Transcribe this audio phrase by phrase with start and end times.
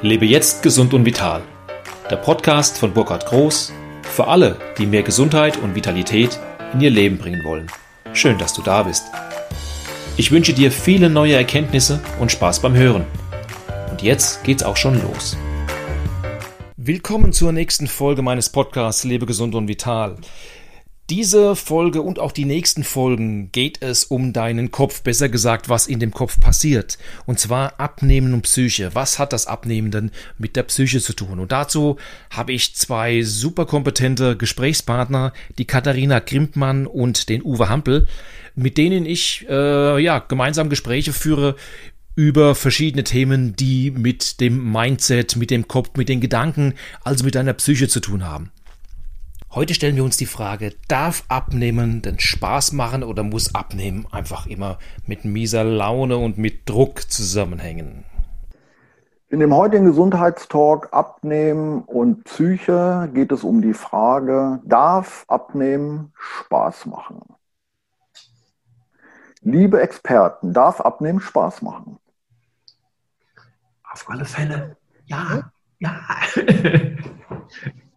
[0.00, 1.42] Lebe jetzt gesund und vital.
[2.08, 6.38] Der Podcast von Burkhard Groß für alle, die mehr Gesundheit und Vitalität
[6.72, 7.66] in ihr Leben bringen wollen.
[8.12, 9.06] Schön, dass du da bist.
[10.16, 13.06] Ich wünsche dir viele neue Erkenntnisse und Spaß beim Hören.
[13.90, 15.36] Und jetzt geht's auch schon los.
[16.76, 20.14] Willkommen zur nächsten Folge meines Podcasts Lebe gesund und vital.
[21.10, 25.86] Diese Folge und auch die nächsten Folgen geht es um deinen Kopf, besser gesagt, was
[25.86, 26.98] in dem Kopf passiert.
[27.24, 28.90] Und zwar Abnehmen und Psyche.
[28.92, 31.38] Was hat das Abnehmen denn mit der Psyche zu tun?
[31.38, 31.96] Und dazu
[32.28, 38.06] habe ich zwei super kompetente Gesprächspartner, die Katharina Grimpmann und den Uwe Hampel,
[38.54, 41.56] mit denen ich äh, ja gemeinsam Gespräche führe
[42.16, 47.34] über verschiedene Themen, die mit dem Mindset, mit dem Kopf, mit den Gedanken, also mit
[47.34, 48.50] deiner Psyche zu tun haben.
[49.54, 54.46] Heute stellen wir uns die Frage, darf Abnehmen denn Spaß machen oder muss Abnehmen einfach
[54.46, 58.04] immer mit mieser Laune und mit Druck zusammenhängen?
[59.30, 66.84] In dem heutigen Gesundheitstalk Abnehmen und Psyche geht es um die Frage, darf Abnehmen Spaß
[66.84, 67.22] machen?
[69.40, 71.98] Liebe Experten, darf Abnehmen Spaß machen?
[73.90, 74.76] Auf alle Fälle,
[75.06, 76.00] ja, ja.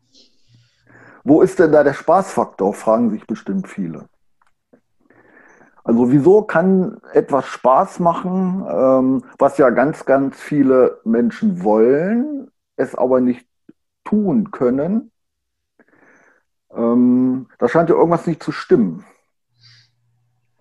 [1.24, 4.08] Wo ist denn da der Spaßfaktor, fragen sich bestimmt viele.
[5.84, 12.94] Also wieso kann etwas Spaß machen, ähm, was ja ganz, ganz viele Menschen wollen, es
[12.94, 13.48] aber nicht
[14.04, 15.12] tun können?
[16.72, 19.06] Ähm, da scheint ja irgendwas nicht zu stimmen.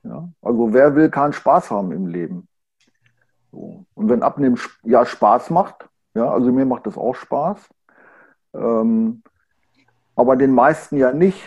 [0.02, 0.28] Ja?
[0.40, 2.48] Also wer will keinen Spaß haben im Leben?
[3.52, 3.84] So.
[3.94, 7.68] Und wenn Abnehmen ja Spaß macht, ja, also mir macht das auch Spaß,
[8.54, 9.22] ähm,
[10.20, 11.38] aber den meisten ja nicht,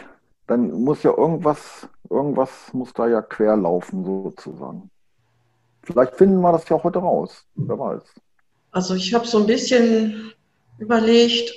[0.48, 4.90] dann muss ja irgendwas, irgendwas muss da ja quer laufen sozusagen.
[5.84, 8.02] Vielleicht finden wir das ja heute raus, wer weiß.
[8.72, 10.34] Also ich habe so ein bisschen
[10.80, 11.54] überlegt,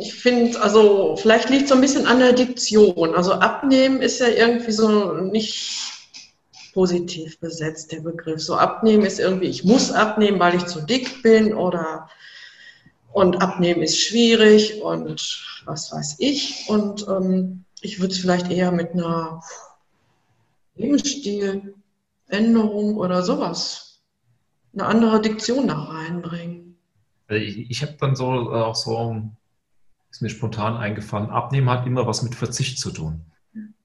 [0.00, 3.12] ich finde, also vielleicht liegt so ein bisschen an der Diktion.
[3.16, 5.80] Also abnehmen ist ja irgendwie so nicht
[6.74, 8.40] positiv besetzt, der Begriff.
[8.40, 12.08] So abnehmen ist irgendwie, ich muss abnehmen, weil ich zu dick bin oder
[13.12, 16.66] und abnehmen ist schwierig und was weiß ich.
[16.68, 19.42] Und ähm, ich würde es vielleicht eher mit einer
[20.76, 24.00] Lebensstiländerung oder sowas,
[24.72, 26.78] eine andere Diktion da reinbringen.
[27.28, 29.22] Also ich, ich habe dann so auch so,
[30.10, 33.26] ist mir spontan eingefallen, Abnehmen hat immer was mit Verzicht zu tun.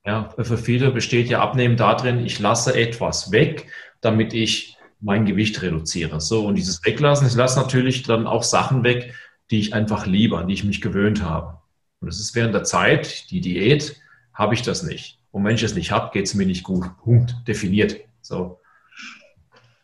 [0.06, 5.62] Ja, für viele besteht ja Abnehmen darin, ich lasse etwas weg, damit ich mein Gewicht
[5.62, 6.20] reduziere.
[6.22, 9.14] So, und dieses Weglassen, ich lasse natürlich dann auch Sachen weg,
[9.52, 11.60] die ich einfach liebe, an die ich mich gewöhnt habe.
[12.00, 13.98] Und es ist während der Zeit, die Diät,
[14.34, 15.20] habe ich das nicht.
[15.32, 16.86] Und wenn ich es nicht habe, geht es mir nicht gut.
[17.04, 17.36] Punkt.
[17.48, 17.98] Definiert.
[18.22, 18.60] So.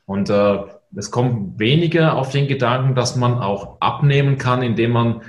[0.06, 0.60] Und äh,
[0.96, 5.22] es kommt weniger auf den Gedanken, dass man auch abnehmen kann, indem man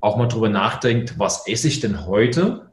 [0.00, 2.72] auch mal drüber nachdenkt, was esse ich denn heute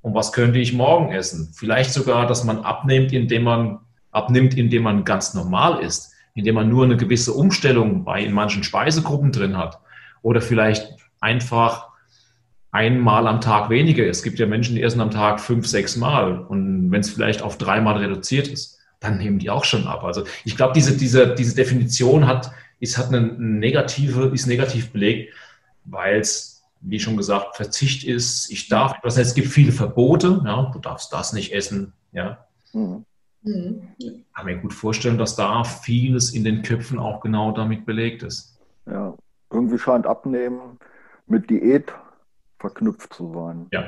[0.00, 1.52] und was könnte ich morgen essen?
[1.54, 3.80] Vielleicht sogar, dass man abnimmt, indem man
[4.10, 8.64] abnimmt, indem man ganz normal ist, indem man nur eine gewisse Umstellung bei in manchen
[8.64, 9.80] Speisegruppen drin hat
[10.22, 11.88] oder vielleicht einfach
[12.70, 14.06] einmal am Tag weniger.
[14.06, 16.38] Es gibt ja Menschen, die essen am Tag fünf, sechs Mal.
[16.38, 20.04] Und wenn es vielleicht auf dreimal reduziert ist, dann nehmen die auch schon ab.
[20.04, 25.34] Also ich glaube, diese, diese, diese Definition hat, ist, hat eine negative, ist negativ belegt,
[25.84, 28.50] weil es, wie schon gesagt, Verzicht ist.
[28.50, 30.40] Ich darf etwas, es gibt viele Verbote.
[30.44, 31.92] Ja, du darfst das nicht essen.
[32.12, 32.46] Ja.
[32.72, 33.04] Mhm.
[33.98, 38.22] Ich kann mir gut vorstellen, dass da vieles in den Köpfen auch genau damit belegt
[38.22, 38.58] ist.
[38.86, 39.14] Ja,
[39.50, 40.78] irgendwie scheint Abnehmen
[41.26, 41.92] mit Diät
[42.58, 43.66] verknüpft zu sein.
[43.72, 43.84] Ja.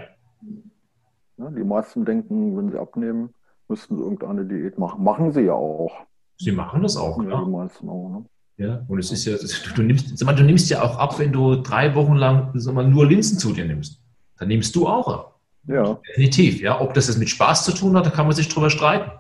[1.39, 1.51] ja.
[1.51, 3.31] Die meisten denken, wenn sie abnehmen,
[3.69, 5.03] müssten sie irgendeine Diät machen.
[5.03, 5.93] Machen sie ja auch.
[6.39, 7.45] Sie machen das auch, ja.
[7.45, 8.25] Die meisten auch, ne?
[8.57, 11.19] Ja, und es ist ja, du, du, nimmst, sag mal, du nimmst ja auch ab,
[11.19, 14.03] wenn du drei Wochen lang sag mal, nur Linsen zu dir nimmst.
[14.39, 15.41] Dann nimmst du auch ab.
[15.67, 15.99] Ja.
[16.09, 16.79] Definitiv, ja.
[16.79, 19.11] Ob das jetzt mit Spaß zu tun hat, da kann man sich drüber streiten.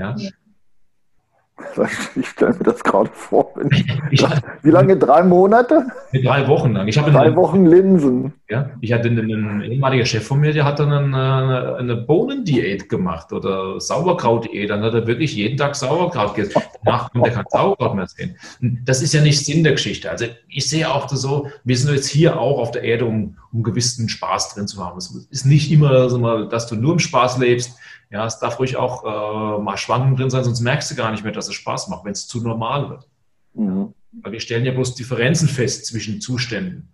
[0.00, 0.16] Ja.
[2.16, 3.52] Ich stelle mir das gerade vor.
[4.10, 4.26] Ich,
[4.62, 4.96] wie lange?
[4.96, 5.86] Drei Monate?
[6.10, 6.88] Drei Wochen lang.
[6.88, 8.32] Ich drei einen, Wochen Linsen.
[8.50, 13.32] Ja, ich hatte einen, ehemaliger Chef von mir, der hat dann eine, eine Bohnendiät gemacht
[13.32, 14.70] oder Sauerkrautdiät.
[14.70, 16.60] Dann hat er wirklich jeden Tag Sauerkraut gegessen.
[16.84, 18.36] Danach konnte er kein Sauerkraut mehr sehen.
[18.84, 20.10] Das ist ja nicht Sinn der Geschichte.
[20.10, 23.36] Also ich sehe auch das so, wir sind jetzt hier auch auf der Erde, um,
[23.52, 24.98] um gewissen Spaß drin zu haben.
[24.98, 26.08] Es ist nicht immer,
[26.48, 27.78] dass du nur im Spaß lebst
[28.10, 31.22] ja, es darf ruhig auch äh, mal Schwankungen drin sein, sonst merkst du gar nicht
[31.22, 33.08] mehr, dass es Spaß macht, wenn es zu normal wird.
[33.54, 33.94] Mhm.
[34.12, 36.92] Weil wir stellen ja bloß Differenzen fest zwischen Zuständen.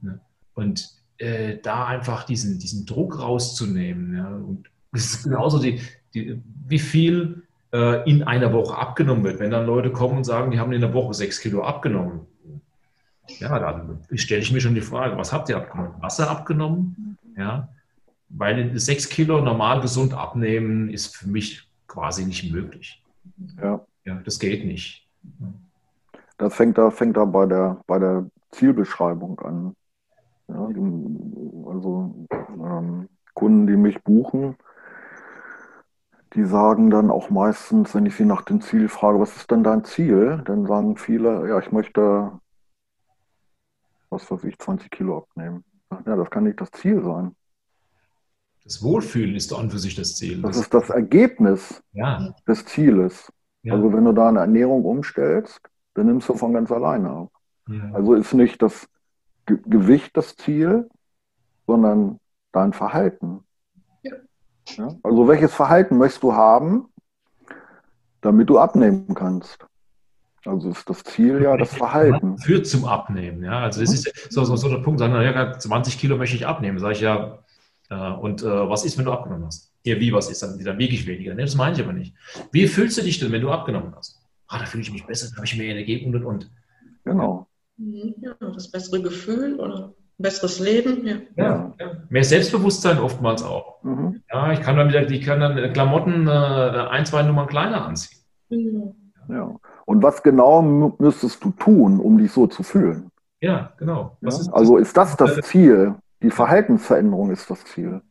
[0.00, 0.20] Ne?
[0.54, 4.16] Und äh, da einfach diesen, diesen Druck rauszunehmen.
[4.16, 4.28] Ja?
[4.28, 5.80] Und es ist genauso, die,
[6.14, 7.42] die, wie viel
[7.72, 9.38] äh, in einer Woche abgenommen wird.
[9.38, 12.26] Wenn dann Leute kommen und sagen, die haben in der Woche sechs Kilo abgenommen,
[13.38, 16.02] Ja, dann stelle ich mir schon die Frage, was habt ihr abgenommen?
[16.02, 17.16] Wasser abgenommen?
[17.36, 17.68] Ja,
[18.28, 23.02] weil sechs Kilo normal gesund abnehmen ist für mich quasi nicht möglich.
[23.60, 23.84] Ja.
[24.04, 25.06] Ja, das geht nicht.
[26.38, 29.76] Das fängt da, fängt da bei der, bei der Zielbeschreibung an.
[30.52, 30.68] Ja,
[31.70, 34.56] also ähm, Kunden, die mich buchen,
[36.34, 39.64] die sagen dann auch meistens, wenn ich sie nach dem Ziel frage, was ist denn
[39.64, 40.42] dein Ziel?
[40.44, 42.32] Dann sagen viele, ja, ich möchte,
[44.10, 45.64] was weiß ich, 20 Kilo abnehmen.
[46.06, 47.34] Ja, das kann nicht das Ziel sein.
[48.64, 50.42] Das Wohlfühlen ist an für sich das Ziel.
[50.42, 52.32] Das, das ist das Ergebnis ja.
[52.46, 53.32] des Zieles.
[53.62, 53.74] Ja.
[53.74, 55.60] Also wenn du da eine Ernährung umstellst,
[55.94, 57.32] dann nimmst du von ganz alleine ab.
[57.68, 57.90] Ja.
[57.92, 58.88] Also ist nicht das
[59.50, 60.88] Ge Gewicht das Ziel,
[61.66, 62.18] sondern
[62.52, 63.40] dein Verhalten.
[64.02, 64.96] Ja?
[65.02, 66.88] Also welches Verhalten möchtest du haben,
[68.20, 69.66] damit du abnehmen kannst?
[70.44, 72.38] Also ist das Ziel ja das Verhalten.
[72.46, 73.60] Führt zum Abnehmen, ja.
[73.60, 76.78] Also es ist so, so, so der Punkt, sagen, ja, 20 Kilo möchte ich abnehmen.
[76.78, 77.38] Sage ich ja,
[77.90, 79.72] äh, und äh, was ist, wenn du abgenommen hast?
[79.84, 81.34] Ja, wie was ist, dann, dann wiege ich weniger.
[81.34, 82.14] Nee, das meine ich aber nicht.
[82.52, 84.20] Wie fühlst du dich denn, wenn du abgenommen hast?
[84.46, 86.50] Ah, da fühle ich mich besser, da habe ich mehr Energie und und und.
[87.04, 87.49] Genau.
[88.20, 91.06] Ja, das bessere Gefühl oder besseres Leben.
[91.06, 91.16] Ja.
[91.36, 91.92] Ja, ja.
[92.10, 93.82] Mehr Selbstbewusstsein oftmals auch.
[93.82, 94.22] Mhm.
[94.30, 98.20] Ja, ich kann dann wieder, ich kann dann Klamotten äh, ein, zwei Nummern kleiner anziehen.
[98.50, 98.94] Mhm.
[99.28, 99.56] Ja.
[99.86, 100.62] Und was genau
[100.98, 103.10] müsstest du tun, um dich so zu fühlen?
[103.40, 104.16] Ja, genau.
[104.20, 104.28] Ja?
[104.28, 105.94] Ist also ist das das äh, Ziel?
[106.22, 108.02] Die Verhaltensveränderung ist das Ziel.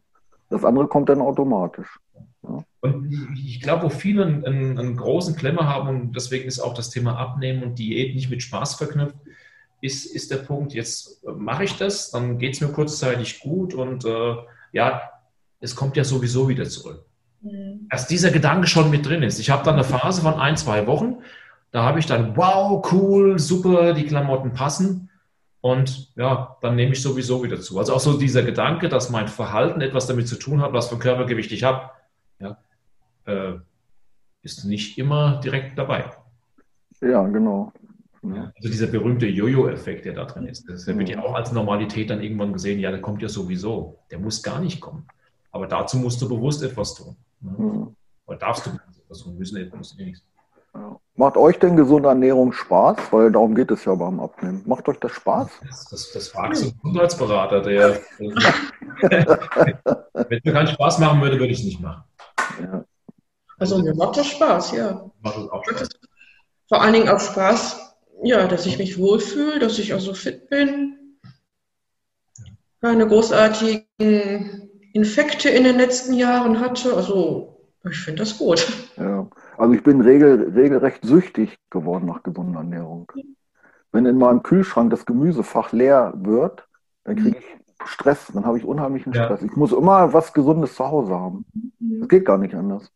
[0.49, 1.99] Das andere kommt dann automatisch.
[2.43, 2.63] Ja.
[2.81, 6.89] Und ich glaube, wo viele einen, einen, großen Klemmer haben, und deswegen ist auch das
[6.89, 9.15] Thema Abnehmen und Diät nicht mit Spaß verknüpft,
[9.81, 14.05] ist, ist der Punkt, jetzt mache ich das, dann geht es mir kurzzeitig gut und
[14.05, 14.35] äh,
[14.71, 15.01] ja,
[15.59, 17.05] es kommt ja sowieso wieder zurück.
[17.41, 17.87] Mhm.
[17.89, 19.39] Dass dieser Gedanke schon mit drin ist.
[19.39, 21.17] Ich habe dann eine Phase von ein, zwei Wochen,
[21.71, 25.09] da habe ich dann, wow, cool, super, die Klamotten passen.
[25.61, 27.77] Und ja, dann nehme ich sowieso wieder zu.
[27.77, 30.95] Also auch so dieser Gedanke, dass mein Verhalten etwas damit zu tun hat, was für
[30.95, 31.91] ein Körpergewicht ich habe,
[32.39, 32.57] ja,
[33.25, 33.55] äh,
[34.41, 36.05] ist nicht immer direkt dabei.
[37.01, 37.73] Ja, genau.
[38.23, 38.51] Ja.
[38.55, 40.67] Also dieser berühmte Jojo-Effekt, der da drin ist.
[40.67, 43.99] Das wird ja auch als Normalität dann irgendwann gesehen, ja, der kommt ja sowieso.
[44.11, 45.07] Der muss gar nicht kommen.
[45.51, 47.15] Aber dazu musst du bewusst etwas tun.
[47.39, 47.95] Mhm.
[48.25, 50.23] Oder darfst du etwas tun, müssen etwas nichts.
[51.15, 52.97] Macht euch denn gesunde Ernährung Spaß?
[53.11, 54.61] Weil darum geht es ja beim Abnehmen.
[54.65, 55.49] Macht euch das Spaß?
[55.67, 57.99] Das, das, das fragst du Gesundheitsberater, der.
[58.99, 62.03] Wenn mir keinen Spaß machen würde, würde ich es nicht machen.
[62.61, 62.85] Ja.
[63.57, 65.09] Also mir macht das Spaß, ja.
[65.21, 65.89] Macht das auch Spaß.
[66.69, 67.88] Vor allen Dingen auch Spaß,
[68.23, 70.95] ja, dass ich mich wohlfühle, dass ich also fit bin.
[72.81, 76.93] Keine großartigen Infekte in den letzten Jahren hatte.
[76.95, 78.67] Also ich finde das gut.
[78.97, 79.27] Ja,
[79.57, 83.11] also ich bin regel, regelrecht süchtig geworden nach gesunder Ernährung.
[83.91, 86.67] Wenn in meinem Kühlschrank das Gemüsefach leer wird,
[87.03, 87.45] dann kriege ich
[87.85, 89.41] Stress, dann habe ich unheimlichen Stress.
[89.41, 89.47] Ja.
[89.47, 91.45] Ich muss immer was Gesundes zu Hause haben.
[91.79, 92.91] Das geht gar nicht anders.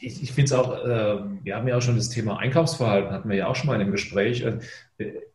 [0.00, 3.28] Ich, ich finde es auch, äh, wir haben ja auch schon das Thema Einkaufsverhalten, hatten
[3.28, 4.42] wir ja auch schon mal in dem Gespräch.
[4.42, 4.58] Äh,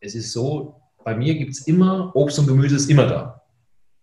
[0.00, 3.42] es ist so, bei mir gibt es immer, Obst und Gemüse ist immer da.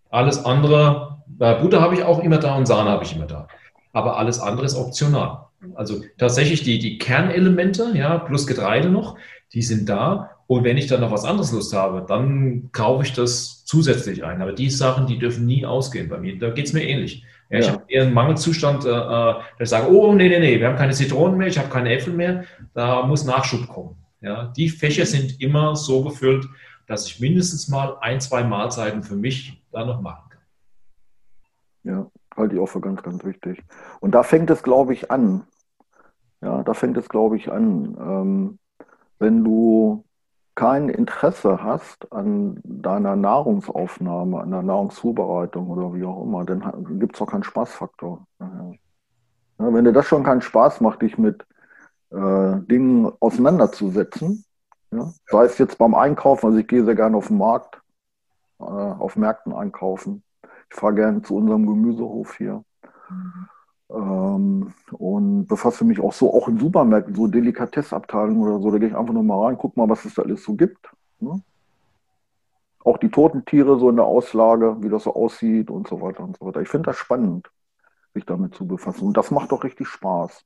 [0.10, 3.48] Alles andere, äh, Butter habe ich auch immer da und Sahne habe ich immer da.
[3.94, 5.48] Aber alles andere ist optional.
[5.76, 9.18] Also tatsächlich die, die Kernelemente, ja, plus Getreide noch,
[9.54, 10.32] die sind da.
[10.46, 14.42] Und wenn ich dann noch was anderes Lust habe, dann kaufe ich das zusätzlich ein.
[14.42, 16.38] Aber die Sachen, die dürfen nie ausgehen bei mir.
[16.38, 17.26] Da geht es mir ähnlich.
[17.50, 20.60] Ja, ich habe eher einen Mangelzustand, äh, äh, dass ich sage, oh, nee, nee, nee,
[20.60, 23.96] wir haben keine Zitronen mehr, ich habe keine Äpfel mehr, da muss Nachschub kommen.
[24.22, 26.46] Ja, die Fächer sind immer so gefüllt,
[26.88, 30.42] dass ich mindestens mal ein, zwei Mahlzeiten für mich da noch machen kann.
[31.84, 33.64] Ja, halte ich auch für ganz, ganz wichtig.
[34.00, 35.44] Und da fängt es, glaube ich, an.
[36.42, 37.98] Ja, da fängt es, glaube ich, an.
[38.00, 38.60] Ähm,
[39.20, 40.04] wenn du
[40.58, 47.16] kein Interesse hast an deiner Nahrungsaufnahme, an der Nahrungszubereitung oder wie auch immer, dann gibt
[47.16, 48.26] es auch keinen Spaßfaktor.
[48.40, 48.74] Ja,
[49.60, 51.46] wenn dir das schon keinen Spaß macht, dich mit
[52.10, 54.46] äh, Dingen auseinanderzusetzen,
[54.90, 57.80] ja, sei es jetzt beim Einkaufen, also ich gehe sehr gerne auf den Markt,
[58.60, 60.24] äh, auf Märkten einkaufen.
[60.72, 62.64] Ich fahre gerne zu unserem Gemüsehof hier.
[63.10, 63.48] Mhm.
[63.90, 68.90] Ähm, und befasse mich auch so, auch in Supermärkten, so Delikatessabteilungen oder so, da gehe
[68.90, 70.90] ich einfach nur mal rein, guck mal, was es da alles so gibt.
[71.20, 71.42] Ne?
[72.84, 76.24] Auch die toten Tiere so in der Auslage, wie das so aussieht und so weiter
[76.24, 76.62] und so weiter.
[76.62, 77.50] Ich finde das spannend,
[78.14, 79.08] sich damit zu befassen.
[79.08, 80.44] Und das macht doch richtig Spaß.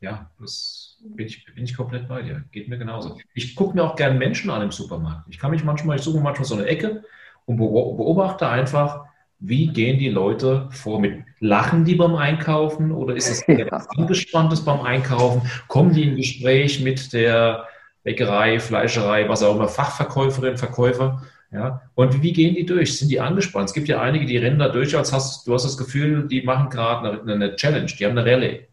[0.00, 2.44] Ja, das bin ich, bin ich komplett bei dir.
[2.52, 3.18] Geht mir genauso.
[3.34, 5.28] Ich gucke mir auch gerne Menschen an im Supermarkt.
[5.28, 7.04] Ich kann mich manchmal, ich suche manchmal so eine Ecke
[7.46, 9.06] und beobachte einfach,
[9.46, 11.22] wie gehen die Leute vor mit?
[11.40, 13.66] Lachen die beim Einkaufen oder ist es ja.
[13.96, 15.42] angespanntes beim Einkaufen?
[15.68, 17.66] Kommen die in Gespräch mit der
[18.04, 21.22] Bäckerei, Fleischerei, was auch immer, Fachverkäuferin, Verkäufer.
[21.52, 22.98] Ja, und wie gehen die durch?
[22.98, 23.68] Sind die angespannt?
[23.68, 26.42] Es gibt ja einige, die rennen da durch, als hast du hast das Gefühl, die
[26.42, 28.66] machen gerade eine, eine Challenge, die haben eine Rallye.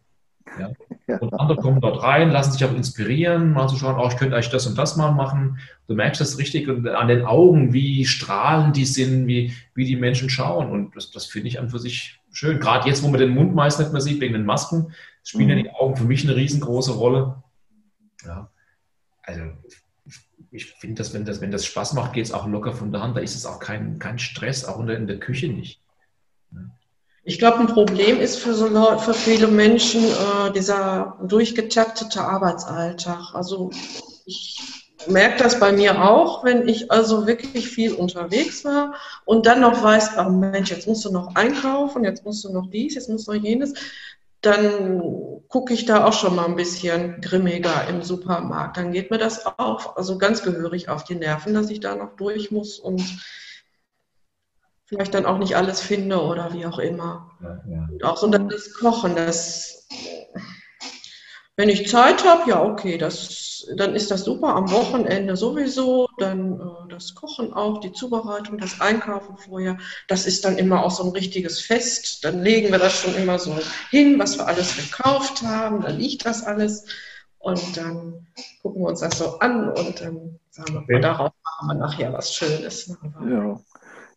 [0.59, 0.71] Ja.
[1.19, 4.35] Und andere kommen dort rein, lassen sich auch inspirieren, mal zu schauen, oh, ich könnte
[4.35, 5.59] eigentlich das und das mal machen.
[5.87, 9.95] Du merkst das richtig und an den Augen, wie strahlend die sind, wie, wie die
[9.95, 10.69] Menschen schauen.
[10.69, 12.59] Und das, das finde ich an für sich schön.
[12.59, 15.57] Gerade jetzt, wo man den Mund meist nicht mehr sieht, wegen den Masken, spielen mhm.
[15.57, 17.43] ja die Augen für mich eine riesengroße Rolle.
[18.25, 18.49] Ja.
[19.23, 19.41] Also
[20.51, 23.01] ich finde, dass wenn das, wenn das Spaß macht, geht es auch locker von der
[23.01, 23.15] Hand.
[23.15, 25.81] Da ist es auch kein, kein Stress, auch in der Küche nicht.
[27.23, 33.35] Ich glaube, ein Problem ist für, so für viele Menschen äh, dieser durchgetaktete Arbeitsalltag.
[33.35, 33.69] Also
[34.25, 34.57] ich
[35.07, 39.83] merke das bei mir auch, wenn ich also wirklich viel unterwegs war und dann noch
[39.83, 43.27] weiß, oh Mensch, jetzt musst du noch einkaufen, jetzt musst du noch dies, jetzt musst
[43.27, 43.73] du noch jenes,
[44.41, 45.01] dann
[45.47, 48.77] gucke ich da auch schon mal ein bisschen grimmiger im Supermarkt.
[48.77, 52.15] Dann geht mir das auch also ganz gehörig auf die Nerven, dass ich da noch
[52.15, 53.03] durch muss und
[54.91, 57.31] vielleicht dann auch nicht alles finde oder wie auch immer.
[57.41, 57.87] Ja, ja.
[57.89, 59.87] Und auch so das Kochen, das,
[61.55, 64.53] wenn ich Zeit habe, ja, okay, das, dann ist das super.
[64.53, 69.77] Am Wochenende sowieso, dann äh, das Kochen auch, die Zubereitung, das Einkaufen vorher,
[70.09, 72.25] das ist dann immer auch so ein richtiges Fest.
[72.25, 73.57] Dann legen wir das schon immer so
[73.91, 76.85] hin, was wir alles gekauft haben, dann liegt das alles.
[77.39, 78.27] Und dann
[78.61, 80.99] gucken wir uns das so an und dann sagen wir, okay.
[80.99, 82.89] darauf machen wir nachher was Schönes.
[82.89, 82.97] Ne?
[83.31, 83.59] Ja.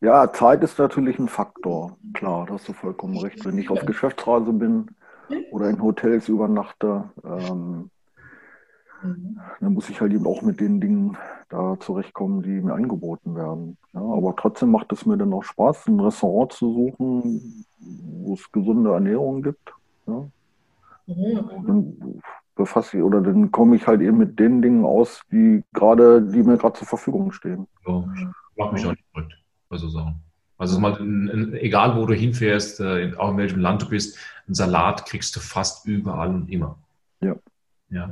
[0.05, 1.97] Ja, Zeit ist natürlich ein Faktor.
[2.13, 3.43] Klar, da hast du vollkommen recht.
[3.47, 4.89] Wenn ich auf Geschäftsreise bin
[5.51, 7.89] oder in Hotels übernachte, ähm,
[9.03, 9.41] mhm.
[9.61, 11.17] dann muss ich halt eben auch mit den Dingen
[11.49, 13.79] da zurechtkommen, die mir angeboten werden.
[13.95, 18.53] Ja, aber trotzdem macht es mir dann auch Spaß, ein Restaurant zu suchen, wo es
[18.53, 19.73] gesunde Ernährung gibt.
[20.07, 20.29] Ja.
[21.07, 21.65] Mhm.
[21.67, 22.21] Dann
[22.57, 26.43] befasse ich oder dann komme ich halt eben mit den Dingen aus, die gerade, die
[26.43, 27.67] mir gerade zur Verfügung stehen.
[27.87, 29.44] Ja, ich mach mich auch nicht verrückt
[29.75, 30.21] bei so Sachen.
[30.57, 30.97] Also mal,
[31.55, 34.17] egal wo du hinfährst, äh, auch in welchem Land du bist,
[34.47, 36.79] einen Salat kriegst du fast überall und immer.
[37.21, 37.37] Ja.
[37.91, 38.11] ja.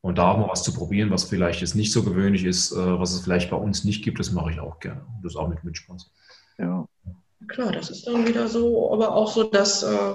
[0.00, 2.98] Und da auch mal was zu probieren, was vielleicht jetzt nicht so gewöhnlich ist, äh,
[2.98, 5.02] was es vielleicht bei uns nicht gibt, das mache ich auch gerne.
[5.22, 6.10] Das auch mit Mitspaß.
[6.58, 6.86] Ja.
[7.48, 10.14] Klar, das ist dann wieder so, aber auch so das, äh,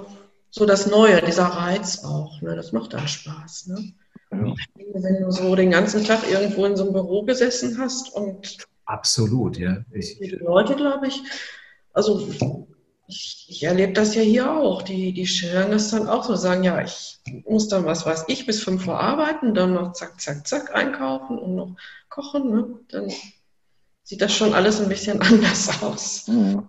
[0.50, 2.42] so das Neue, dieser Reiz auch.
[2.42, 2.56] Ne?
[2.56, 3.68] Das macht dann Spaß.
[3.68, 3.92] Ne?
[4.32, 4.54] Ja.
[4.94, 9.56] Wenn du so den ganzen Tag irgendwo in so einem Büro gesessen hast und Absolut,
[9.56, 9.84] ja.
[9.92, 11.22] Ich, die Leute, glaube ich,
[11.92, 12.28] also
[13.06, 14.82] ich, ich, erlebe das ja hier auch.
[14.82, 18.46] Die, die schildern das dann auch so, sagen, ja, ich muss dann, was weiß ich,
[18.46, 21.76] bis 5 Uhr arbeiten, dann noch zack, zack, zack einkaufen und noch
[22.08, 22.50] kochen.
[22.50, 22.80] Ne?
[22.88, 23.12] Dann
[24.02, 26.26] sieht das schon alles ein bisschen anders aus.
[26.26, 26.68] Mhm.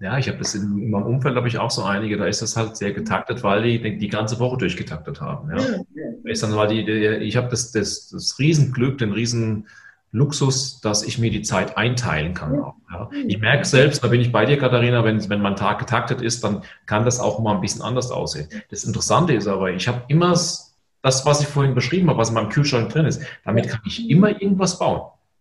[0.00, 2.42] Ja, ich habe das in, in, meinem Umfeld, habe ich auch so einige, da ist
[2.42, 5.48] das halt sehr getaktet, weil die die ganze Woche durchgetaktet haben.
[5.50, 5.62] Ja.
[5.62, 6.12] ja, ja.
[6.24, 9.68] Ist dann, weil die, die ich habe das, das, das Riesenglück, den riesen
[10.12, 12.60] Luxus, dass ich mir die Zeit einteilen kann.
[12.60, 13.08] Auch, ja.
[13.26, 16.44] Ich merke selbst, da bin ich bei dir, Katharina, wenn, wenn mein Tag getaktet ist,
[16.44, 18.48] dann kann das auch mal ein bisschen anders aussehen.
[18.70, 22.34] Das Interessante ist aber, ich habe immer das, was ich vorhin beschrieben habe, was in
[22.34, 25.00] meinem Kühlschrank drin ist, damit kann ich immer irgendwas bauen.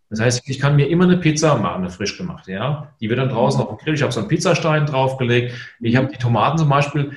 [0.09, 2.93] Das heißt, ich kann mir immer eine Pizza machen, eine frisch gemachte, ja.
[2.99, 3.93] Die wird dann draußen auf dem Grill.
[3.93, 5.53] Ich habe so einen Pizzastein draufgelegt.
[5.79, 7.11] Ich habe die Tomaten zum Beispiel,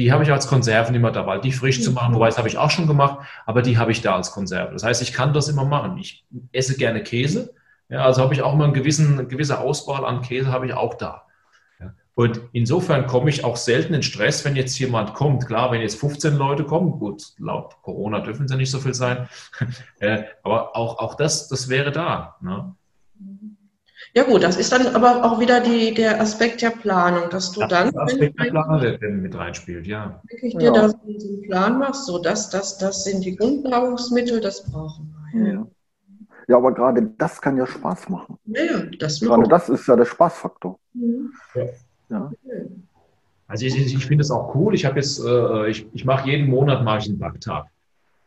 [0.00, 2.56] die habe ich als Konserven immer dabei, die frisch zu machen, wobei das habe ich
[2.56, 4.72] auch schon gemacht, aber die habe ich da als Konserve.
[4.72, 5.98] Das heißt, ich kann das immer machen.
[5.98, 7.54] Ich esse gerne Käse,
[7.90, 10.72] ja, also habe ich auch immer einen gewissen, eine gewisse Auswahl an Käse habe ich
[10.72, 11.26] auch da.
[12.14, 15.46] Und insofern komme ich auch selten in Stress, wenn jetzt jemand kommt.
[15.46, 18.94] Klar, wenn jetzt 15 Leute kommen, gut, laut Corona dürfen es ja nicht so viel
[18.94, 19.28] sein,
[20.00, 22.36] äh, aber auch, auch das, das wäre da.
[22.40, 22.74] Ne?
[24.14, 27.60] Ja gut, das ist dann aber auch wieder die, der Aspekt der Planung, dass du
[27.60, 27.92] das dann...
[27.92, 30.20] Der Aspekt der Planung, der mit reinspielt, ja.
[30.28, 30.72] Wirklich dir ja.
[30.72, 35.52] da so einen Plan machst, so das, das, das sind die Grundnahrungsmittel, das brauchen wir.
[35.52, 35.66] Ja.
[36.48, 38.36] ja, aber gerade das kann ja Spaß machen.
[38.46, 40.76] Ja, das Gerade das ist ja der Spaßfaktor.
[40.92, 41.32] Mhm.
[41.54, 41.62] Ja.
[42.08, 42.32] ja.
[43.46, 44.74] Also ich, ich finde es auch cool.
[44.74, 47.66] Ich habe jetzt, äh, ich, ich mache jeden Monat mache ich einen Backtag.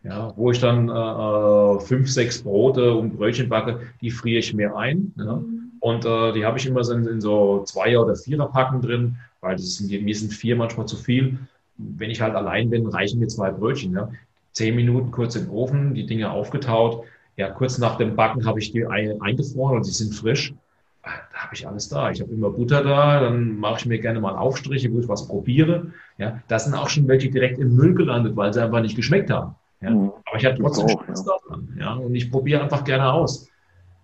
[0.03, 4.53] Ja, wo ich dann äh, äh, fünf, sechs Brote und Brötchen backe, die friere ich
[4.53, 5.13] mir ein.
[5.17, 5.35] Ja.
[5.37, 5.62] Mhm.
[5.83, 9.57] Und äh, die habe ich immer so in, in so Zweier- oder Vierer-Packen drin, weil
[9.57, 11.37] das sind, mir sind vier manchmal zu viel.
[11.75, 13.93] Wenn ich halt allein bin, reichen mir zwei Brötchen.
[13.93, 14.09] Ja.
[14.53, 17.03] Zehn Minuten kurz in den Ofen, die Dinge aufgetaut.
[17.35, 20.53] Ja, kurz nach dem Backen habe ich die eingefroren und sie sind frisch.
[21.01, 22.11] Ah, da habe ich alles da.
[22.11, 25.27] Ich habe immer Butter da, dann mache ich mir gerne mal Aufstriche, wo ich was
[25.27, 25.91] probiere.
[26.17, 29.29] Ja, das sind auch schon welche direkt im Müll gelandet, weil sie einfach nicht geschmeckt
[29.29, 29.55] haben.
[29.81, 29.89] Ja.
[29.89, 30.13] Mhm.
[30.27, 31.33] Aber ich habe trotzdem Spaß ja.
[31.45, 31.77] daran.
[31.77, 33.49] Ja, und ich probiere einfach gerne aus.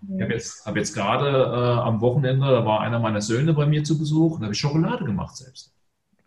[0.02, 3.66] Ich habe jetzt, hab jetzt gerade äh, am Wochenende, da war einer meiner Söhne bei
[3.66, 5.74] mir zu Besuch und da habe ich Schokolade gemacht selbst.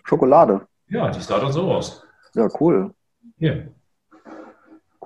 [0.05, 0.67] Schokolade?
[0.89, 2.05] Ja, die sah dann so aus.
[2.35, 2.93] Ja, cool.
[3.39, 3.73] Hier.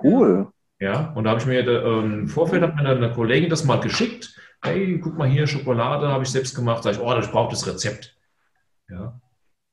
[0.01, 0.51] Cool.
[0.79, 3.79] Ja, und da habe ich mir äh, im Vorfeld hat mir eine Kollegin das mal
[3.79, 4.35] geschickt.
[4.61, 6.83] Hey, guck mal hier, Schokolade habe ich selbst gemacht.
[6.83, 8.15] Sag ich, oh, ich brauche das Rezept.
[8.89, 9.19] Ja.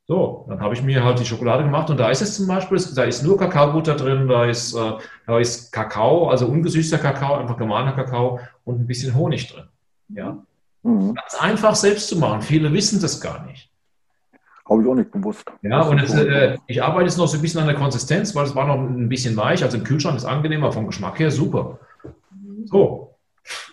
[0.07, 2.79] So, dann habe ich mir halt die Schokolade gemacht und da ist es zum Beispiel,
[2.95, 4.91] da ist nur Kakaobutter drin, da ist, äh,
[5.25, 9.65] da ist Kakao, also ungesüßter Kakao, einfach gemahlener Kakao und ein bisschen Honig drin.
[10.09, 10.37] Ja.
[10.83, 11.15] Mhm.
[11.15, 12.43] Ganz einfach selbst zu machen.
[12.43, 13.71] Viele wissen das gar nicht.
[14.69, 15.45] Habe ich auch nicht gewusst.
[15.63, 18.45] Ja, und jetzt, äh, ich arbeite jetzt noch so ein bisschen an der Konsistenz, weil
[18.45, 19.63] es war noch ein bisschen weich.
[19.63, 21.79] Also im Kühlschrank ist angenehmer, vom Geschmack her super.
[22.65, 23.15] So,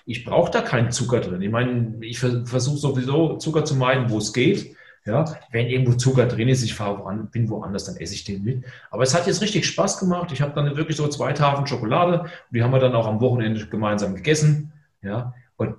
[0.07, 1.41] ich brauche da keinen Zucker drin.
[1.43, 4.77] Ich meine, ich versuche sowieso Zucker zu meiden, wo es geht.
[5.05, 8.45] Ja, wenn irgendwo Zucker drin ist, ich fahre woan, bin woanders, dann esse ich den
[8.45, 8.65] mit.
[8.91, 10.31] Aber es hat jetzt richtig Spaß gemacht.
[10.31, 13.21] Ich habe dann wirklich so zwei Tafeln Schokolade und die haben wir dann auch am
[13.21, 14.73] Wochenende gemeinsam gegessen.
[15.03, 15.75] Ja, und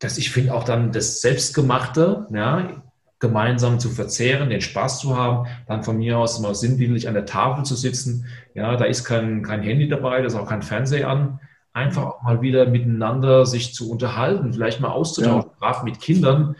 [0.00, 2.82] das, ich finde auch dann das Selbstgemachte, ja,
[3.20, 7.26] gemeinsam zu verzehren, den Spaß zu haben, dann von mir aus mal sinnbildlich an der
[7.26, 8.26] Tafel zu sitzen.
[8.54, 11.40] Ja, da ist kein, kein Handy dabei, da ist auch kein Fernseher an.
[11.72, 15.56] Einfach auch mal wieder miteinander sich zu unterhalten, vielleicht mal auszutauschen, ja.
[15.58, 16.56] gerade mit Kindern,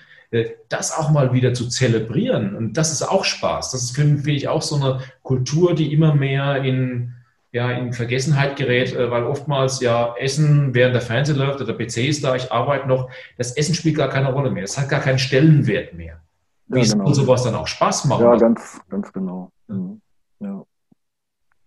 [0.69, 2.57] das auch mal wieder zu zelebrieren.
[2.57, 3.71] Und das ist auch Spaß.
[3.71, 7.15] Das ist, finde ich, auch so eine Kultur, die immer mehr in,
[7.53, 11.85] ja, in Vergessenheit gerät, äh, weil oftmals ja Essen während der Fernseher läuft oder der
[11.87, 14.65] PC ist da, ich arbeite noch, das Essen spielt gar keine Rolle mehr.
[14.65, 16.21] Es hat gar keinen Stellenwert mehr.
[16.67, 17.07] Wie ja, genau.
[17.07, 18.25] soll sowas dann auch Spaß machen?
[18.25, 19.51] Ja, ganz, ganz genau.
[19.69, 20.01] Mhm.
[20.41, 20.65] Ja.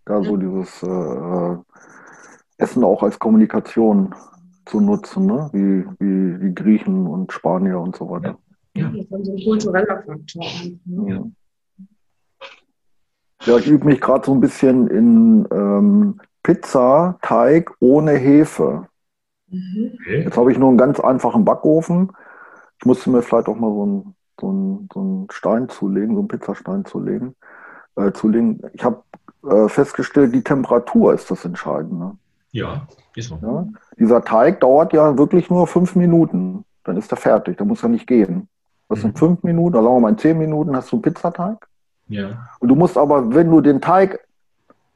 [0.05, 1.57] Da so dieses äh, äh,
[2.57, 4.15] Essen auch als Kommunikation
[4.65, 5.50] zu nutzen, ne?
[5.53, 8.29] wie, wie die Griechen und Spanier und so weiter.
[8.29, 8.38] Ja,
[8.77, 10.46] das ist ein kultureller Faktor.
[11.07, 11.24] Ja.
[13.46, 18.88] ja, ich übe mich gerade so ein bisschen in ähm, Pizza-Teig ohne Hefe.
[19.50, 19.91] Mhm.
[19.93, 20.24] Okay.
[20.24, 22.12] Jetzt habe ich nur einen ganz einfachen Backofen.
[22.79, 26.19] Ich musste mir vielleicht auch mal so einen so einen, so einen Stein zulegen, so
[26.19, 27.36] einen Pizzastein zulegen.
[27.96, 28.62] Äh, zulegen.
[28.74, 29.03] Ich habe
[29.50, 32.15] äh, festgestellt, die Temperatur ist das Entscheidende.
[32.51, 33.39] Ja, ist so.
[33.41, 33.67] Ja?
[34.00, 36.63] Dieser Teig dauert ja wirklich nur fünf Minuten.
[36.84, 38.48] Dann ist er fertig, dann muss er nicht gehen.
[38.89, 39.02] Das mhm.
[39.02, 41.67] sind fünf Minuten, oder sagen wir mal in zehn Minuten hast du einen Pizzateig.
[42.08, 42.50] Ja.
[42.60, 44.26] Und du musst aber, wenn du den Teig,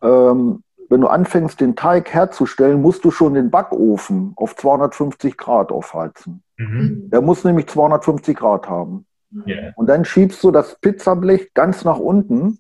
[0.02, 5.72] ähm, wenn du anfängst, den Teig herzustellen, musst du schon den Backofen auf 250 Grad
[5.72, 6.44] aufheizen.
[6.58, 7.10] Mhm.
[7.10, 9.06] Der muss nämlich 250 Grad haben.
[9.48, 9.72] Yeah.
[9.76, 12.60] Und dann schiebst du das Pizzablech ganz nach unten,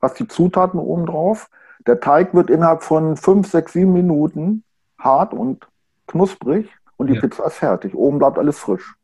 [0.00, 1.50] hast die Zutaten oben drauf.
[1.86, 4.64] Der Teig wird innerhalb von 5, 6, 7 Minuten
[4.98, 5.66] hart und
[6.06, 7.20] knusprig und die ja.
[7.20, 7.94] Pizza ist fertig.
[7.94, 8.94] Oben bleibt alles frisch.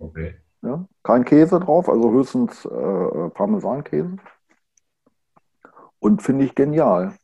[0.00, 0.34] Okay.
[0.62, 4.16] Ja, kein Käse drauf, also höchstens äh, Parmesankäse.
[5.98, 7.14] Und finde ich genial.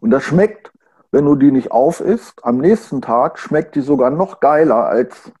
[0.00, 0.72] Und das schmeckt,
[1.12, 5.32] wenn du die nicht auf isst, am nächsten Tag schmeckt die sogar noch geiler als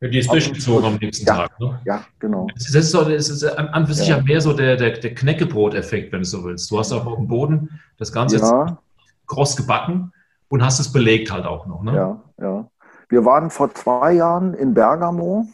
[0.00, 1.58] die ist durchgezogen am nächsten ja, Tag.
[1.58, 1.80] Ne?
[1.86, 2.46] Ja, genau.
[2.54, 4.20] Das ist, so, das ist an, an für sich ja.
[4.20, 6.70] mehr so der, der, der Knäckebrot-Effekt, wenn du so willst.
[6.70, 8.78] Du hast auf dem Boden das Ganze ja.
[9.26, 10.12] kross gebacken
[10.48, 11.82] und hast es belegt halt auch noch.
[11.82, 11.94] Ne?
[11.94, 12.68] Ja, ja.
[13.08, 15.46] Wir waren vor zwei Jahren in Bergamo,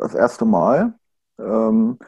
[0.00, 0.94] das erste Mal.
[1.38, 1.98] Ähm,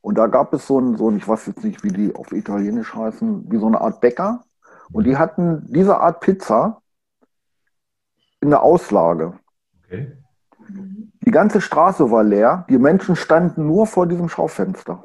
[0.00, 2.32] und da gab es so ein, so ein, ich weiß jetzt nicht, wie die auf
[2.32, 4.44] Italienisch heißen, wie so eine Art Bäcker.
[4.92, 6.82] Und die hatten diese Art Pizza
[8.40, 9.34] in der Auslage.
[9.84, 10.18] Okay.
[11.24, 12.66] Die ganze Straße war leer.
[12.68, 15.04] Die Menschen standen nur vor diesem Schaufenster.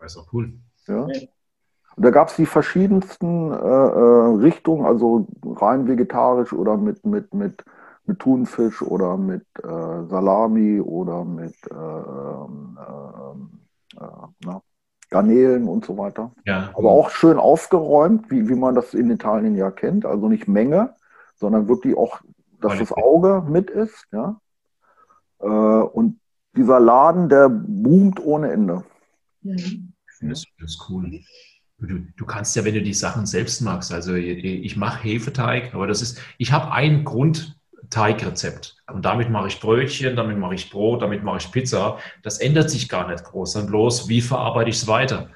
[0.00, 0.54] Das ist auch cool.
[0.86, 1.02] Ja.
[1.02, 7.32] Und da gab es die verschiedensten äh, äh, Richtungen, also rein vegetarisch oder mit, mit,
[7.34, 7.64] mit,
[8.06, 14.62] mit Thunfisch oder mit äh, Salami oder mit äh, ähm, äh, äh, na,
[15.10, 16.32] Garnelen und so weiter.
[16.44, 16.70] Ja.
[16.74, 20.04] Aber auch schön aufgeräumt, wie, wie man das in Italien ja kennt.
[20.04, 20.94] Also nicht Menge,
[21.36, 22.20] sondern wirklich auch,
[22.60, 24.06] dass das Auge mit ist.
[24.12, 24.40] Ja?
[25.38, 26.18] Äh, und
[26.56, 28.84] dieser Laden, der boomt ohne Ende.
[29.42, 29.54] Mhm.
[29.56, 31.20] Ich finde das, das cool.
[31.78, 35.86] Du, du, kannst ja, wenn du die Sachen selbst machst, also ich mache Hefeteig, aber
[35.86, 37.04] das ist, ich habe ein
[37.88, 41.98] Grundteigrezept und damit mache ich Brötchen, damit mache ich Brot, damit mache ich Pizza.
[42.22, 45.30] Das ändert sich gar nicht groß, dann bloß, wie verarbeite ich es weiter?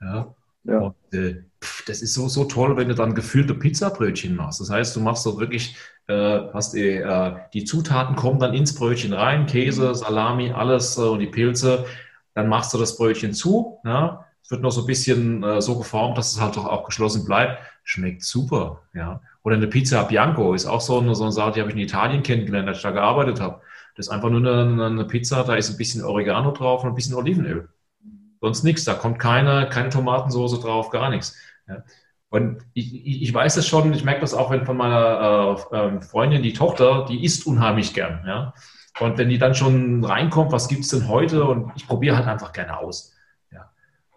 [0.00, 0.34] Ja.
[0.64, 0.78] ja.
[0.78, 1.42] Und, äh,
[1.86, 4.60] das ist so, so toll, wenn du dann gefüllte Pizzabrötchen machst.
[4.60, 8.74] Das heißt, du machst so wirklich äh, hast die, äh, die Zutaten kommen dann ins
[8.74, 11.86] Brötchen rein, Käse, Salami, alles äh, und die Pilze.
[12.34, 13.78] Dann machst du das Brötchen zu.
[13.84, 14.26] Ja?
[14.42, 17.24] Es wird noch so ein bisschen äh, so geformt, dass es halt doch auch geschlossen
[17.24, 17.62] bleibt.
[17.84, 18.82] Schmeckt super.
[18.92, 19.22] Ja?
[19.44, 21.82] Oder eine Pizza Bianco ist auch so eine, so eine Sache, die habe ich in
[21.82, 23.60] Italien kennengelernt, als ich da gearbeitet habe.
[23.94, 26.94] Das ist einfach nur eine, eine Pizza, da ist ein bisschen Oregano drauf und ein
[26.94, 27.68] bisschen Olivenöl.
[28.40, 28.84] Sonst nichts.
[28.84, 31.36] Da kommt keine, keine Tomatensoße drauf, gar nichts.
[31.68, 31.84] Ja.
[32.30, 36.02] Und ich, ich weiß es schon, ich merke das auch wenn von meiner äh, ähm,
[36.02, 38.24] Freundin, die Tochter, die isst unheimlich gern.
[38.26, 38.54] Ja?
[38.98, 41.44] Und wenn die dann schon reinkommt, was gibt es denn heute?
[41.44, 43.13] Und ich probiere halt einfach gerne aus.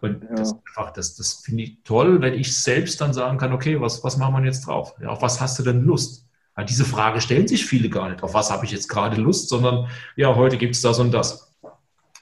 [0.01, 0.35] Und ja.
[0.35, 0.55] das,
[0.93, 4.35] das, das finde ich toll, wenn ich selbst dann sagen kann, okay, was, was machen
[4.35, 4.95] wir jetzt drauf?
[5.01, 6.27] Ja, auf was hast du denn Lust?
[6.55, 8.23] Ja, diese Frage stellen sich viele gar nicht.
[8.23, 11.55] Auf was habe ich jetzt gerade Lust, sondern ja, heute gibt es das und das,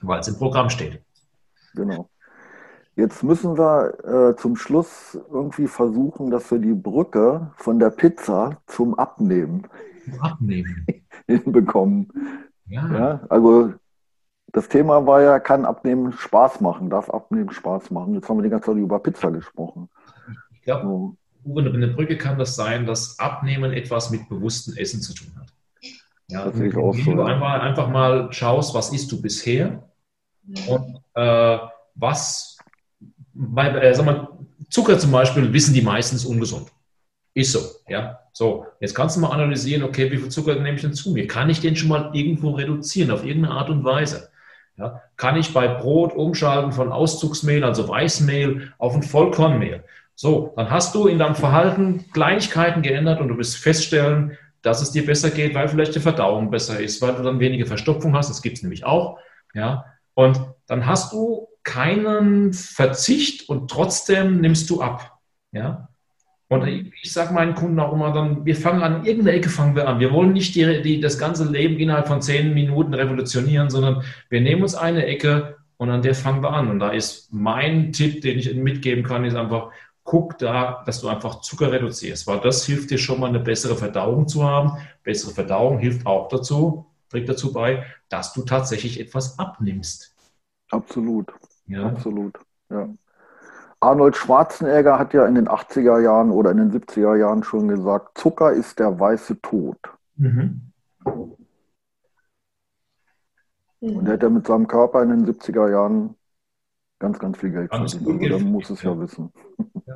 [0.01, 1.01] weil es im Programm steht.
[1.73, 2.09] Genau.
[2.95, 8.61] Jetzt müssen wir äh, zum Schluss irgendwie versuchen, dass wir die Brücke von der Pizza
[8.67, 9.67] zum Abnehmen,
[10.21, 10.85] Abnehmen.
[11.27, 12.07] hinbekommen.
[12.67, 12.91] Ja.
[12.93, 13.19] ja.
[13.27, 13.73] Also
[14.55, 18.13] das Thema war ja, kann Abnehmen Spaß machen, darf Abnehmen Spaß machen.
[18.13, 19.89] Jetzt haben wir die ganze Zeit über Pizza gesprochen.
[20.53, 21.17] Ich glaube, so.
[21.43, 25.49] über eine Brücke kann das sein, dass Abnehmen etwas mit bewusstem Essen zu tun hat.
[26.29, 29.83] Ja, das wenn du so, einfach, einfach mal schaust, was isst du bisher
[30.69, 31.57] und äh,
[31.95, 32.57] was,
[33.33, 34.29] bei, äh, sag mal,
[34.69, 36.71] Zucker zum Beispiel wissen die meistens ungesund.
[37.33, 38.21] Ist so, ja.
[38.31, 41.27] So, jetzt kannst du mal analysieren, okay, wie viel Zucker nehme ich denn zu mir?
[41.27, 44.29] Kann ich den schon mal irgendwo reduzieren, auf irgendeine Art und Weise?
[44.77, 49.85] Ja, kann ich bei Brot umschalten von Auszugsmehl, also Weißmehl, auf ein Vollkornmehl?
[50.15, 54.91] So, dann hast du in deinem Verhalten Kleinigkeiten geändert und du wirst feststellen, dass es
[54.91, 58.29] dir besser geht, weil vielleicht die Verdauung besser ist, weil du dann weniger Verstopfung hast.
[58.29, 59.19] Das gibt es nämlich auch.
[59.53, 65.19] Ja, und dann hast du keinen Verzicht und trotzdem nimmst du ab.
[65.51, 65.89] Ja,
[66.47, 69.87] und ich sage meinen Kunden auch immer dann, wir fangen an, irgendeine Ecke fangen wir
[69.87, 69.99] an.
[69.99, 74.41] Wir wollen nicht die, die, das ganze Leben innerhalb von zehn Minuten revolutionieren, sondern wir
[74.41, 76.69] nehmen uns eine Ecke und an der fangen wir an.
[76.69, 79.71] Und da ist mein Tipp, den ich mitgeben kann, ist einfach,
[80.03, 83.75] guck da, dass du einfach Zucker reduzierst, weil das hilft dir schon mal eine bessere
[83.75, 84.73] Verdauung zu haben.
[85.03, 90.15] Bessere Verdauung hilft auch dazu, trägt dazu bei, dass du tatsächlich etwas abnimmst.
[90.69, 91.33] Absolut.
[91.65, 91.87] Ja.
[91.87, 92.37] Absolut.
[92.69, 92.87] Ja.
[93.85, 98.17] Arnold Schwarzenegger hat ja in den 80er Jahren oder in den 70er Jahren schon gesagt,
[98.17, 99.77] Zucker ist der weiße Tod.
[100.15, 100.71] Mhm.
[103.81, 106.15] Und er hat ja mit seinem Körper in den 70er Jahren
[106.97, 108.07] ganz, ganz viel Geld verdient.
[108.07, 109.31] Also, der muss es ja wissen.
[109.85, 109.95] Ja.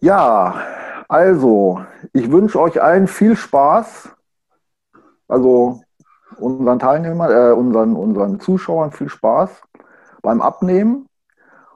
[0.00, 0.62] ja,
[1.08, 4.14] also, ich wünsche euch allen viel Spaß.
[5.26, 5.82] Also
[6.38, 9.62] unseren Teilnehmern, äh, unseren, unseren Zuschauern viel Spaß
[10.20, 11.08] beim Abnehmen.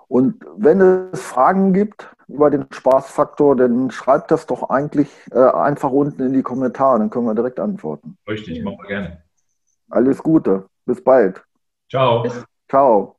[0.09, 5.91] Und wenn es Fragen gibt über den Spaßfaktor, dann schreibt das doch eigentlich äh, einfach
[5.91, 8.17] unten in die Kommentare, dann können wir direkt antworten.
[8.29, 9.23] Richtig, machen wir gerne.
[9.91, 11.43] Alles Gute, bis bald.
[11.89, 12.25] Ciao.
[12.69, 13.17] Ciao.